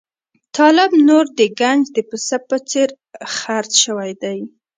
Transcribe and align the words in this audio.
طالب 0.55 0.91
نور 1.07 1.25
د 1.39 1.39
ګنج 1.59 1.83
د 1.95 1.97
پسه 2.09 2.37
په 2.47 2.57
څېر 2.69 2.89
خرڅ 3.35 3.71
شوی 3.83 4.11
دی. 4.21 4.39